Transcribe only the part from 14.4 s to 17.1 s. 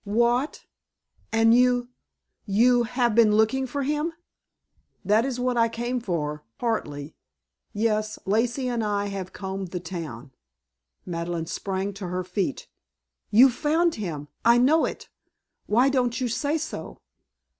I know it! Why don't you say so?"